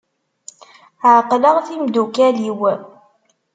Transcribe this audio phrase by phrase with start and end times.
[1.15, 2.61] Ɛeqleɣ timeddukal-iw.